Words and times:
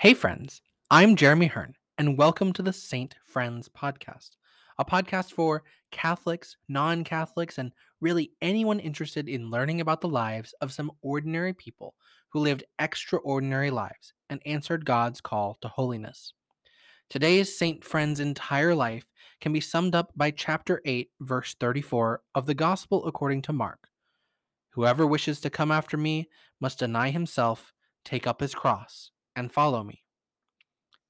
Hey, 0.00 0.14
friends, 0.14 0.62
I'm 0.92 1.16
Jeremy 1.16 1.48
Hearn, 1.48 1.74
and 1.98 2.16
welcome 2.16 2.52
to 2.52 2.62
the 2.62 2.72
Saint 2.72 3.16
Friends 3.24 3.68
podcast, 3.68 4.36
a 4.78 4.84
podcast 4.84 5.32
for 5.32 5.64
Catholics, 5.90 6.56
non 6.68 7.02
Catholics, 7.02 7.58
and 7.58 7.72
really 8.00 8.30
anyone 8.40 8.78
interested 8.78 9.28
in 9.28 9.50
learning 9.50 9.80
about 9.80 10.00
the 10.00 10.08
lives 10.08 10.54
of 10.60 10.70
some 10.70 10.92
ordinary 11.02 11.52
people 11.52 11.96
who 12.28 12.38
lived 12.38 12.62
extraordinary 12.78 13.72
lives 13.72 14.12
and 14.30 14.40
answered 14.46 14.84
God's 14.84 15.20
call 15.20 15.58
to 15.62 15.66
holiness. 15.66 16.32
Today's 17.10 17.58
Saint 17.58 17.82
Friend's 17.82 18.20
entire 18.20 18.76
life 18.76 19.08
can 19.40 19.52
be 19.52 19.60
summed 19.60 19.96
up 19.96 20.12
by 20.14 20.30
chapter 20.30 20.80
8, 20.84 21.10
verse 21.20 21.56
34 21.58 22.22
of 22.36 22.46
the 22.46 22.54
Gospel 22.54 23.04
according 23.04 23.42
to 23.42 23.52
Mark. 23.52 23.88
Whoever 24.74 25.04
wishes 25.04 25.40
to 25.40 25.50
come 25.50 25.72
after 25.72 25.96
me 25.96 26.28
must 26.60 26.78
deny 26.78 27.10
himself, 27.10 27.72
take 28.04 28.28
up 28.28 28.40
his 28.40 28.54
cross, 28.54 29.10
and 29.38 29.52
follow 29.52 29.82
me. 29.84 30.02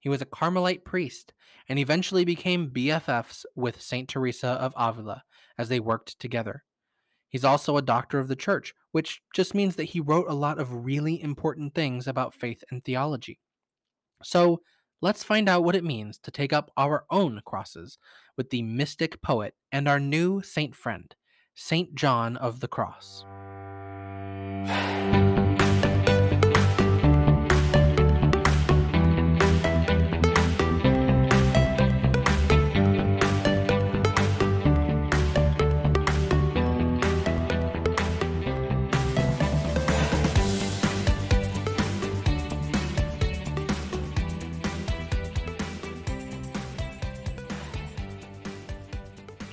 He 0.00 0.08
was 0.08 0.22
a 0.22 0.26
Carmelite 0.26 0.84
priest 0.84 1.32
and 1.68 1.78
eventually 1.78 2.24
became 2.24 2.70
BFFs 2.70 3.44
with 3.56 3.80
St. 3.80 4.08
Teresa 4.08 4.48
of 4.48 4.72
Avila 4.76 5.24
as 5.56 5.68
they 5.68 5.80
worked 5.80 6.18
together. 6.20 6.62
He's 7.28 7.44
also 7.44 7.76
a 7.76 7.82
doctor 7.82 8.18
of 8.18 8.28
the 8.28 8.36
church, 8.36 8.74
which 8.92 9.20
just 9.34 9.54
means 9.54 9.76
that 9.76 9.84
he 9.84 10.00
wrote 10.00 10.26
a 10.28 10.34
lot 10.34 10.58
of 10.58 10.84
really 10.84 11.20
important 11.20 11.74
things 11.74 12.06
about 12.06 12.34
faith 12.34 12.64
and 12.70 12.82
theology. 12.82 13.38
So 14.22 14.62
let's 15.02 15.24
find 15.24 15.48
out 15.48 15.64
what 15.64 15.76
it 15.76 15.84
means 15.84 16.18
to 16.20 16.30
take 16.30 16.52
up 16.52 16.70
our 16.76 17.04
own 17.10 17.40
crosses 17.44 17.98
with 18.36 18.50
the 18.50 18.62
mystic 18.62 19.20
poet 19.20 19.54
and 19.72 19.88
our 19.88 20.00
new 20.00 20.40
saint 20.42 20.74
friend, 20.74 21.14
Saint 21.54 21.94
John 21.94 22.36
of 22.36 22.60
the 22.60 22.68
Cross. 22.68 23.24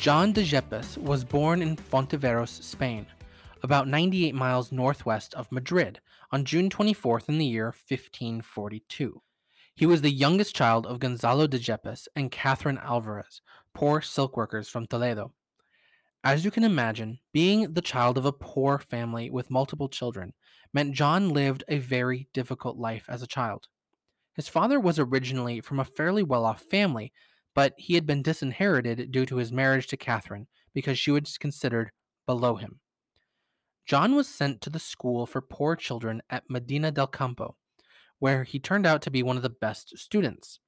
John 0.06 0.34
de 0.34 0.44
Yepes 0.44 1.00
was 1.00 1.24
born 1.24 1.64
in 1.64 1.76
Fontiveros, 1.76 2.62
Spain, 2.62 3.08
about 3.64 3.88
98 3.88 4.36
miles 4.36 4.72
northwest 4.72 5.34
of 5.34 5.52
Madrid, 5.52 6.00
on 6.32 6.46
June 6.46 6.70
24th 6.70 7.28
in 7.28 7.40
the 7.40 7.46
year 7.48 7.74
1542. 7.90 9.24
He 9.74 9.86
was 9.88 10.04
the 10.04 10.12
youngest 10.12 10.56
child 10.56 10.86
of 10.86 11.00
Gonzalo 11.00 11.48
de 11.48 11.58
Yepes 11.58 12.08
and 12.16 12.30
Catherine 12.30 12.78
Alvarez, 12.78 13.42
poor 13.74 14.00
silk 14.00 14.38
workers 14.38 14.70
from 14.70 14.86
Toledo. 14.86 15.34
As 16.24 16.46
you 16.46 16.52
can 16.52 16.64
imagine, 16.64 17.18
being 17.34 17.74
the 17.74 17.82
child 17.82 18.20
of 18.20 18.26
a 18.26 18.32
poor 18.32 18.78
family 18.78 19.32
with 19.32 19.50
multiple 19.50 19.90
children 19.90 20.34
meant 20.72 20.94
John 20.94 21.30
lived 21.30 21.64
a 21.68 21.80
very 21.80 22.28
difficult 22.32 22.78
life 22.78 23.06
as 23.10 23.24
a 23.24 23.28
child. 23.28 23.70
His 24.36 24.50
father 24.50 24.80
was 24.80 25.00
originally 25.00 25.62
from 25.62 25.80
a 25.80 25.84
fairly 25.84 26.22
well 26.22 26.46
off 26.46 26.62
family, 26.62 27.12
but 27.56 27.74
he 27.78 27.96
had 27.96 28.06
been 28.06 28.22
disinherited 28.22 29.12
due 29.12 29.26
to 29.26 29.38
his 29.38 29.52
marriage 29.52 29.88
to 29.88 29.98
Catherine 29.98 30.48
because 30.74 31.00
she 31.00 31.10
was 31.10 31.38
considered 31.40 31.92
below 32.28 32.58
him. 32.58 32.82
John 33.86 34.16
was 34.16 34.28
sent 34.28 34.62
to 34.62 34.70
the 34.70 34.80
school 34.80 35.26
for 35.26 35.42
poor 35.42 35.76
children 35.76 36.22
at 36.30 36.50
Medina 36.50 36.92
del 36.92 37.08
Campo, 37.08 37.56
where 38.20 38.44
he 38.44 38.60
turned 38.60 38.86
out 38.86 39.02
to 39.04 39.12
be 39.12 39.24
one 39.24 39.38
of 39.38 39.44
the 39.44 39.50
best 39.50 39.98
students. 39.98 40.60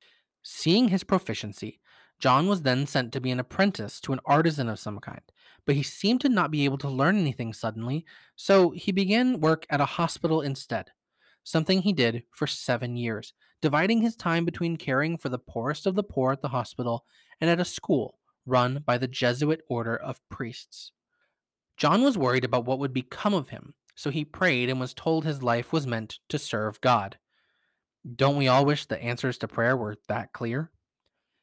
Seeing 0.43 0.87
his 0.87 1.03
proficiency, 1.03 1.81
John 2.19 2.47
was 2.47 2.61
then 2.61 2.87
sent 2.87 3.11
to 3.13 3.21
be 3.21 3.31
an 3.31 3.39
apprentice 3.39 3.99
to 4.01 4.13
an 4.13 4.19
artisan 4.25 4.69
of 4.69 4.79
some 4.79 4.99
kind, 4.99 5.21
but 5.65 5.75
he 5.75 5.83
seemed 5.83 6.21
to 6.21 6.29
not 6.29 6.51
be 6.51 6.65
able 6.65 6.77
to 6.79 6.89
learn 6.89 7.17
anything 7.17 7.53
suddenly, 7.53 8.05
so 8.35 8.71
he 8.71 8.91
began 8.91 9.39
work 9.39 9.65
at 9.69 9.81
a 9.81 9.85
hospital 9.85 10.41
instead, 10.41 10.91
something 11.47 11.81
he 11.81 11.93
did 11.93 12.23
for 12.31 12.45
seven 12.45 12.97
years, 12.97 13.33
dividing 13.61 14.01
his 14.01 14.17
time 14.17 14.43
between 14.43 14.75
caring 14.75 15.17
for 15.17 15.29
the 15.29 15.39
poorest 15.39 15.85
of 15.85 15.95
the 15.95 16.03
poor 16.03 16.33
at 16.33 16.41
the 16.41 16.49
hospital 16.49 17.05
and 17.39 17.49
at 17.49 17.59
a 17.59 17.65
school 17.65 18.19
run 18.45 18.83
by 18.85 18.97
the 18.97 19.07
Jesuit 19.07 19.61
order 19.69 19.95
of 19.95 20.19
priests. 20.29 20.91
John 21.77 22.03
was 22.03 22.17
worried 22.17 22.43
about 22.43 22.65
what 22.65 22.79
would 22.79 22.93
become 22.93 23.33
of 23.33 23.49
him, 23.49 23.75
so 23.95 24.09
he 24.09 24.25
prayed 24.25 24.69
and 24.69 24.79
was 24.79 24.93
told 24.93 25.23
his 25.23 25.41
life 25.41 25.71
was 25.71 25.87
meant 25.87 26.19
to 26.29 26.37
serve 26.37 26.81
God. 26.81 27.17
Don't 28.15 28.37
we 28.37 28.47
all 28.47 28.65
wish 28.65 28.85
the 28.85 29.01
answers 29.01 29.37
to 29.39 29.47
prayer 29.47 29.77
were 29.77 29.95
that 30.07 30.33
clear? 30.33 30.71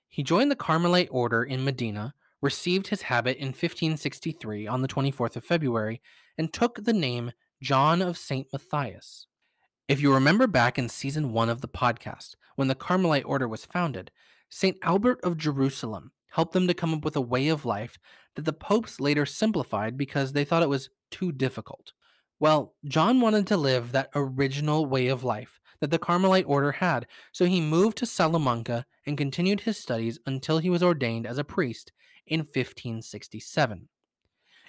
He 0.08 0.22
joined 0.22 0.50
the 0.50 0.56
Carmelite 0.56 1.08
order 1.10 1.42
in 1.42 1.64
Medina, 1.64 2.14
received 2.42 2.88
his 2.88 3.02
habit 3.02 3.38
in 3.38 3.48
1563 3.48 4.66
on 4.66 4.82
the 4.82 4.88
24th 4.88 5.36
of 5.36 5.44
February, 5.44 6.02
and 6.36 6.52
took 6.52 6.84
the 6.84 6.92
name 6.92 7.32
John 7.62 8.02
of 8.02 8.18
St. 8.18 8.46
Matthias. 8.52 9.26
If 9.86 10.00
you 10.00 10.14
remember 10.14 10.46
back 10.46 10.78
in 10.78 10.88
season 10.88 11.30
one 11.34 11.50
of 11.50 11.60
the 11.60 11.68
podcast, 11.68 12.36
when 12.56 12.68
the 12.68 12.74
Carmelite 12.74 13.26
order 13.26 13.46
was 13.46 13.66
founded, 13.66 14.10
St. 14.48 14.78
Albert 14.80 15.20
of 15.22 15.36
Jerusalem 15.36 16.12
helped 16.30 16.54
them 16.54 16.66
to 16.68 16.72
come 16.72 16.94
up 16.94 17.04
with 17.04 17.16
a 17.16 17.20
way 17.20 17.48
of 17.48 17.66
life 17.66 17.98
that 18.34 18.46
the 18.46 18.54
popes 18.54 18.98
later 18.98 19.26
simplified 19.26 19.98
because 19.98 20.32
they 20.32 20.42
thought 20.42 20.62
it 20.62 20.70
was 20.70 20.88
too 21.10 21.32
difficult. 21.32 21.92
Well, 22.40 22.74
John 22.86 23.20
wanted 23.20 23.46
to 23.48 23.58
live 23.58 23.92
that 23.92 24.08
original 24.14 24.86
way 24.86 25.08
of 25.08 25.22
life 25.22 25.60
that 25.80 25.90
the 25.90 25.98
Carmelite 25.98 26.48
order 26.48 26.72
had, 26.72 27.06
so 27.30 27.44
he 27.44 27.60
moved 27.60 27.98
to 27.98 28.06
Salamanca 28.06 28.86
and 29.04 29.18
continued 29.18 29.60
his 29.60 29.76
studies 29.76 30.18
until 30.24 30.60
he 30.60 30.70
was 30.70 30.82
ordained 30.82 31.26
as 31.26 31.36
a 31.36 31.44
priest 31.44 31.92
in 32.26 32.40
1567. 32.40 33.90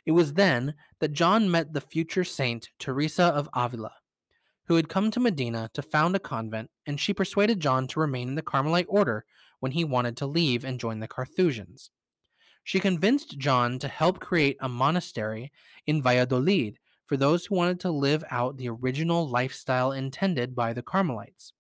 It 0.05 0.11
was 0.11 0.33
then 0.33 0.73
that 0.99 1.13
John 1.13 1.49
met 1.49 1.71
the 1.71 1.79
future 1.79 2.25
saint 2.25 2.69
Teresa 2.79 3.23
of 3.23 3.47
Avila 3.53 3.93
who 4.67 4.75
had 4.75 4.89
come 4.89 5.11
to 5.11 5.19
Medina 5.19 5.69
to 5.73 5.81
found 5.81 6.15
a 6.15 6.19
convent, 6.19 6.71
and 6.85 6.99
she 6.99 7.13
persuaded 7.13 7.59
John 7.59 7.87
to 7.87 7.99
remain 7.99 8.29
in 8.29 8.35
the 8.35 8.41
Carmelite 8.41 8.87
order 8.89 9.25
when 9.59 9.73
he 9.73 9.83
wanted 9.83 10.17
to 10.17 10.25
leave 10.25 10.63
and 10.63 10.79
join 10.79 10.99
the 10.99 11.07
Carthusians. 11.07 11.91
She 12.63 12.79
convinced 12.79 13.37
John 13.37 13.77
to 13.79 13.87
help 13.87 14.19
create 14.19 14.57
a 14.59 14.67
monastery 14.67 15.51
in 15.85 16.01
Valladolid 16.01 16.79
for 17.05 17.15
those 17.15 17.45
who 17.45 17.55
wanted 17.55 17.79
to 17.81 17.91
live 17.91 18.23
out 18.31 18.57
the 18.57 18.69
original 18.69 19.29
lifestyle 19.29 19.91
intended 19.91 20.55
by 20.55 20.73
the 20.73 20.81
Carmelites. 20.81 21.53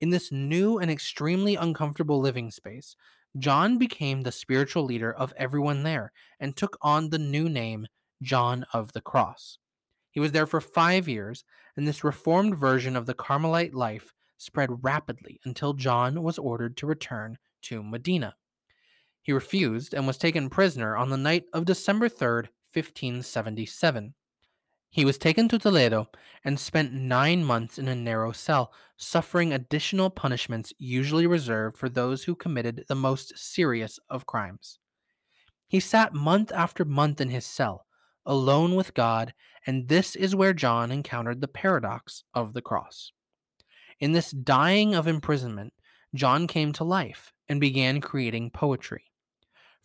In 0.00 0.10
this 0.10 0.32
new 0.32 0.78
and 0.78 0.90
extremely 0.90 1.54
uncomfortable 1.54 2.18
living 2.18 2.50
space, 2.50 2.96
John 3.38 3.78
became 3.78 4.22
the 4.22 4.32
spiritual 4.32 4.84
leader 4.84 5.12
of 5.12 5.32
everyone 5.36 5.82
there 5.82 6.12
and 6.40 6.56
took 6.56 6.76
on 6.80 7.10
the 7.10 7.18
new 7.18 7.48
name 7.48 7.86
John 8.22 8.64
of 8.72 8.92
the 8.92 9.00
Cross. 9.00 9.58
He 10.10 10.20
was 10.20 10.32
there 10.32 10.46
for 10.46 10.60
five 10.60 11.08
years, 11.08 11.44
and 11.76 11.86
this 11.86 12.04
reformed 12.04 12.56
version 12.56 12.96
of 12.96 13.06
the 13.06 13.14
Carmelite 13.14 13.74
life 13.74 14.12
spread 14.36 14.84
rapidly 14.84 15.40
until 15.44 15.72
John 15.72 16.22
was 16.22 16.38
ordered 16.38 16.76
to 16.78 16.86
return 16.86 17.38
to 17.62 17.82
Medina. 17.82 18.34
He 19.22 19.32
refused 19.32 19.94
and 19.94 20.06
was 20.06 20.18
taken 20.18 20.50
prisoner 20.50 20.96
on 20.96 21.10
the 21.10 21.16
night 21.16 21.44
of 21.52 21.64
December 21.64 22.08
3rd, 22.08 22.48
1577. 22.72 24.14
He 24.90 25.04
was 25.06 25.16
taken 25.16 25.48
to 25.48 25.58
Toledo 25.58 26.10
and 26.44 26.60
spent 26.60 26.92
nine 26.92 27.44
months 27.44 27.78
in 27.78 27.88
a 27.88 27.94
narrow 27.94 28.32
cell, 28.32 28.72
suffering 28.96 29.52
additional 29.52 30.10
punishments 30.10 30.72
usually 30.76 31.26
reserved 31.26 31.78
for 31.78 31.88
those 31.88 32.24
who 32.24 32.34
committed 32.34 32.84
the 32.88 32.94
most 32.94 33.38
serious 33.38 33.98
of 34.10 34.26
crimes. 34.26 34.78
He 35.66 35.80
sat 35.80 36.12
month 36.12 36.52
after 36.52 36.84
month 36.84 37.20
in 37.20 37.30
his 37.30 37.46
cell, 37.46 37.86
alone 38.24 38.74
with 38.74 38.94
God, 38.94 39.34
and 39.66 39.88
this 39.88 40.16
is 40.16 40.34
where 40.34 40.52
John 40.52 40.90
encountered 40.90 41.40
the 41.40 41.48
paradox 41.48 42.24
of 42.34 42.52
the 42.52 42.62
cross. 42.62 43.12
In 44.00 44.12
this 44.12 44.30
dying 44.30 44.94
of 44.94 45.06
imprisonment, 45.06 45.72
John 46.14 46.46
came 46.46 46.72
to 46.74 46.84
life 46.84 47.32
and 47.48 47.60
began 47.60 48.00
creating 48.00 48.50
poetry. 48.50 49.04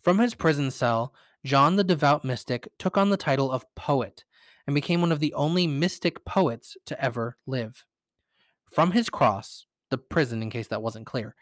From 0.00 0.18
his 0.18 0.34
prison 0.34 0.70
cell, 0.70 1.14
John 1.44 1.76
the 1.76 1.84
devout 1.84 2.24
mystic 2.24 2.68
took 2.78 2.96
on 2.96 3.10
the 3.10 3.16
title 3.16 3.50
of 3.50 3.72
poet 3.74 4.24
and 4.66 4.74
became 4.74 5.00
one 5.00 5.12
of 5.12 5.20
the 5.20 5.32
only 5.34 5.66
mystic 5.66 6.24
poets 6.24 6.76
to 6.86 7.02
ever 7.02 7.38
live. 7.46 7.86
From 8.70 8.92
his 8.92 9.08
cross, 9.08 9.66
the 9.90 9.98
prison, 9.98 10.42
in 10.42 10.50
case 10.50 10.68
that 10.68 10.82
wasn't 10.82 11.06
clear, 11.06 11.34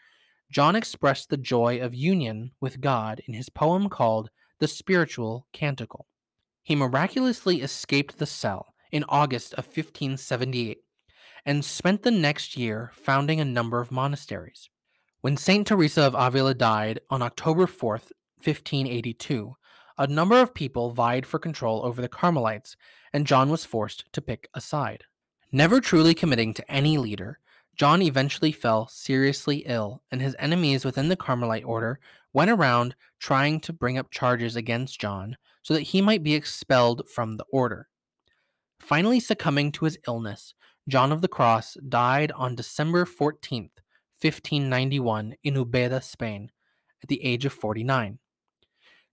John 0.49 0.75
expressed 0.75 1.29
the 1.29 1.37
joy 1.37 1.79
of 1.79 1.93
union 1.93 2.51
with 2.61 2.79
God 2.79 3.21
in 3.27 3.33
his 3.33 3.49
poem 3.49 3.89
called 3.89 4.29
The 4.59 4.67
Spiritual 4.67 5.47
Canticle. 5.51 6.07
He 6.67 6.75
miraculously 6.75 7.61
escaped 7.61 8.17
the 8.17 8.25
cell 8.25 8.73
in 8.91 9.05
August 9.07 9.53
of 9.53 9.67
1578 9.67 10.79
and 11.45 11.63
spent 11.63 12.03
the 12.03 12.11
next 12.11 12.57
year 12.57 12.91
founding 12.93 13.39
a 13.39 13.45
number 13.45 13.79
of 13.79 13.89
monasteries. 13.89 14.69
When 15.21 15.37
St. 15.37 15.65
Teresa 15.65 16.01
of 16.01 16.13
Avila 16.13 16.53
died 16.55 16.99
on 17.09 17.21
October 17.21 17.67
4th, 17.67 18.11
1582, 18.43 19.55
a 19.97 20.07
number 20.07 20.41
of 20.41 20.53
people 20.53 20.91
vied 20.91 21.25
for 21.25 21.39
control 21.39 21.85
over 21.85 22.01
the 22.01 22.09
Carmelites, 22.09 22.75
and 23.13 23.25
John 23.25 23.49
was 23.49 23.63
forced 23.63 24.03
to 24.11 24.21
pick 24.21 24.49
a 24.53 24.59
side. 24.59 25.05
Never 25.53 25.79
truly 25.79 26.13
committing 26.13 26.53
to 26.53 26.69
any 26.69 26.97
leader, 26.97 27.39
John 27.77 28.01
eventually 28.01 28.51
fell 28.51 28.87
seriously 28.87 29.57
ill, 29.67 30.01
and 30.11 30.19
his 30.19 30.35
enemies 30.39 30.83
within 30.83 31.09
the 31.09 31.15
Carmelite 31.15 31.63
order 31.63 31.99
went 32.33 32.49
around 32.49 32.95
trying 33.19 33.59
to 33.61 33.73
bring 33.73 33.99
up 33.99 34.09
charges 34.09 34.55
against 34.55 34.99
John 34.99 35.37
so 35.61 35.75
that 35.75 35.81
he 35.81 36.01
might 36.01 36.23
be 36.23 36.33
expelled 36.33 37.07
from 37.07 37.37
the 37.37 37.45
order. 37.51 37.87
Finally 38.79 39.19
succumbing 39.19 39.71
to 39.73 39.85
his 39.85 39.97
illness, 40.07 40.55
John 40.89 41.11
of 41.11 41.21
the 41.21 41.27
Cross 41.27 41.77
died 41.87 42.31
on 42.31 42.55
December 42.55 43.05
14th, 43.05 43.71
1591, 44.21 45.35
in 45.43 45.53
Ubeda, 45.53 46.01
Spain, 46.01 46.51
at 47.03 47.09
the 47.09 47.23
age 47.23 47.45
of 47.45 47.53
49. 47.53 48.17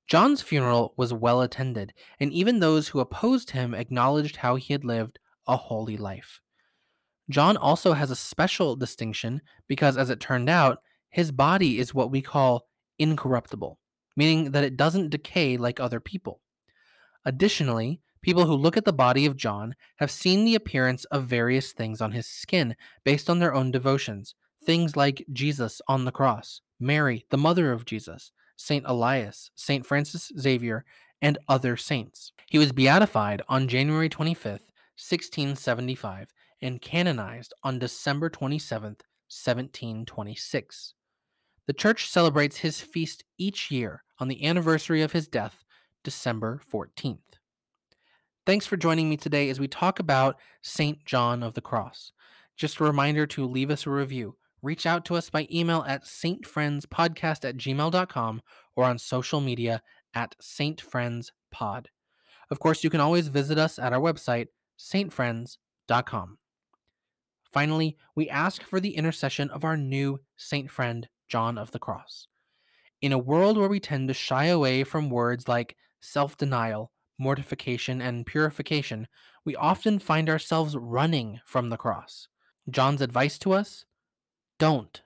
John's 0.06 0.42
funeral 0.42 0.94
was 0.96 1.12
well 1.12 1.42
attended, 1.42 1.92
and 2.20 2.32
even 2.32 2.60
those 2.60 2.88
who 2.88 3.00
opposed 3.00 3.50
him 3.50 3.74
acknowledged 3.74 4.36
how 4.36 4.56
he 4.56 4.72
had 4.72 4.84
lived 4.84 5.18
a 5.46 5.56
holy 5.56 5.96
life. 5.96 6.40
John 7.30 7.56
also 7.56 7.94
has 7.94 8.10
a 8.10 8.16
special 8.16 8.76
distinction 8.76 9.40
because, 9.66 9.96
as 9.96 10.10
it 10.10 10.20
turned 10.20 10.48
out, 10.48 10.78
his 11.08 11.32
body 11.32 11.78
is 11.78 11.94
what 11.94 12.10
we 12.10 12.20
call 12.20 12.66
incorruptible, 12.98 13.78
meaning 14.16 14.50
that 14.50 14.64
it 14.64 14.76
doesn't 14.76 15.10
decay 15.10 15.56
like 15.56 15.80
other 15.80 16.00
people. 16.00 16.40
Additionally, 17.24 18.00
people 18.20 18.46
who 18.46 18.54
look 18.54 18.76
at 18.76 18.84
the 18.84 18.92
body 18.92 19.24
of 19.24 19.36
John 19.36 19.74
have 19.96 20.10
seen 20.10 20.44
the 20.44 20.54
appearance 20.54 21.04
of 21.06 21.24
various 21.24 21.72
things 21.72 22.00
on 22.00 22.12
his 22.12 22.26
skin 22.26 22.76
based 23.04 23.30
on 23.30 23.38
their 23.38 23.54
own 23.54 23.70
devotions, 23.70 24.34
things 24.62 24.96
like 24.96 25.24
Jesus 25.32 25.80
on 25.88 26.04
the 26.04 26.12
cross, 26.12 26.60
Mary, 26.78 27.24
the 27.30 27.38
mother 27.38 27.72
of 27.72 27.84
Jesus, 27.84 28.32
St. 28.56 28.84
Elias, 28.86 29.50
St. 29.54 29.86
Francis 29.86 30.30
Xavier, 30.38 30.84
and 31.22 31.38
other 31.48 31.76
saints. 31.76 32.32
He 32.50 32.58
was 32.58 32.72
beatified 32.72 33.40
on 33.48 33.68
January 33.68 34.10
25th, 34.10 34.70
1675, 34.96 36.33
and 36.64 36.80
canonized 36.80 37.52
on 37.62 37.78
December 37.78 38.30
27th, 38.30 39.02
1726. 39.28 40.94
The 41.66 41.72
church 41.72 42.08
celebrates 42.08 42.58
his 42.58 42.80
feast 42.80 43.22
each 43.38 43.70
year 43.70 44.02
on 44.18 44.28
the 44.28 44.44
anniversary 44.44 45.02
of 45.02 45.12
his 45.12 45.28
death, 45.28 45.62
December 46.02 46.60
14th. 46.72 47.18
Thanks 48.46 48.66
for 48.66 48.76
joining 48.76 49.08
me 49.08 49.16
today 49.16 49.50
as 49.50 49.60
we 49.60 49.68
talk 49.68 49.98
about 49.98 50.40
St. 50.62 51.04
John 51.04 51.42
of 51.42 51.54
the 51.54 51.60
Cross. 51.60 52.12
Just 52.56 52.80
a 52.80 52.84
reminder 52.84 53.26
to 53.28 53.46
leave 53.46 53.70
us 53.70 53.86
a 53.86 53.90
review. 53.90 54.36
Reach 54.62 54.86
out 54.86 55.04
to 55.06 55.16
us 55.16 55.28
by 55.28 55.46
email 55.52 55.84
at 55.86 56.04
saintfriendspodcast 56.04 57.44
at 57.44 57.56
gmail.com 57.56 58.42
or 58.76 58.84
on 58.84 58.98
social 58.98 59.40
media 59.40 59.82
at 60.14 60.34
saintfriendspod. 60.40 61.86
Of 62.50 62.58
course, 62.58 62.84
you 62.84 62.90
can 62.90 63.00
always 63.00 63.28
visit 63.28 63.58
us 63.58 63.78
at 63.78 63.92
our 63.92 64.00
website, 64.00 64.48
saintfriends.com. 64.78 66.38
Finally, 67.54 67.96
we 68.16 68.28
ask 68.28 68.64
for 68.64 68.80
the 68.80 68.96
intercession 68.96 69.48
of 69.50 69.62
our 69.62 69.76
new 69.76 70.18
saint 70.36 70.68
friend, 70.68 71.08
John 71.28 71.56
of 71.56 71.70
the 71.70 71.78
Cross. 71.78 72.26
In 73.00 73.12
a 73.12 73.18
world 73.18 73.56
where 73.56 73.68
we 73.68 73.78
tend 73.78 74.08
to 74.08 74.14
shy 74.14 74.46
away 74.46 74.82
from 74.82 75.08
words 75.08 75.46
like 75.46 75.76
self 76.00 76.36
denial, 76.36 76.90
mortification, 77.16 78.02
and 78.02 78.26
purification, 78.26 79.06
we 79.44 79.54
often 79.54 80.00
find 80.00 80.28
ourselves 80.28 80.76
running 80.76 81.40
from 81.46 81.68
the 81.68 81.76
cross. 81.76 82.26
John's 82.68 83.00
advice 83.00 83.38
to 83.38 83.52
us 83.52 83.84
don't. 84.58 85.02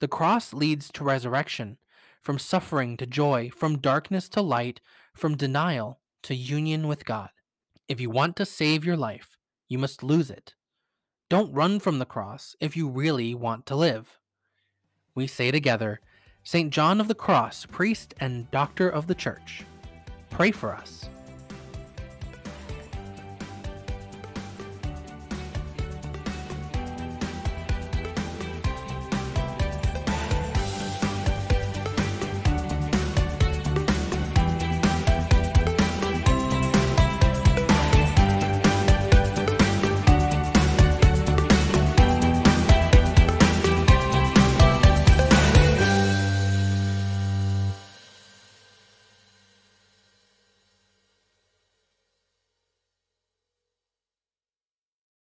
The 0.00 0.08
cross 0.08 0.54
leads 0.54 0.90
to 0.92 1.04
resurrection, 1.04 1.76
from 2.22 2.38
suffering 2.38 2.96
to 2.96 3.06
joy, 3.06 3.50
from 3.54 3.80
darkness 3.80 4.30
to 4.30 4.40
light, 4.40 4.80
from 5.14 5.36
denial 5.36 6.00
to 6.22 6.34
union 6.34 6.88
with 6.88 7.04
God. 7.04 7.28
If 7.86 8.00
you 8.00 8.08
want 8.08 8.34
to 8.36 8.46
save 8.46 8.82
your 8.82 8.96
life, 8.96 9.36
you 9.68 9.76
must 9.76 10.02
lose 10.02 10.30
it. 10.30 10.55
Don't 11.28 11.52
run 11.52 11.80
from 11.80 11.98
the 11.98 12.04
cross 12.04 12.54
if 12.60 12.76
you 12.76 12.88
really 12.88 13.34
want 13.34 13.66
to 13.66 13.74
live. 13.74 14.20
We 15.16 15.26
say 15.26 15.50
together, 15.50 16.00
St. 16.44 16.72
John 16.72 17.00
of 17.00 17.08
the 17.08 17.16
Cross, 17.16 17.66
priest 17.66 18.14
and 18.20 18.48
doctor 18.52 18.88
of 18.88 19.08
the 19.08 19.14
church, 19.16 19.64
pray 20.30 20.52
for 20.52 20.72
us. 20.72 21.08